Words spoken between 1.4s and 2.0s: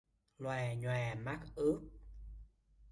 ướt